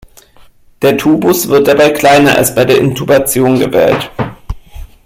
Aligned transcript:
Der 0.81 0.97
Tubus 0.97 1.47
wird 1.47 1.67
dabei 1.67 1.91
kleiner 1.91 2.35
als 2.35 2.55
bei 2.55 2.65
der 2.65 2.79
Intubation 2.79 3.59
gewählt. 3.59 4.09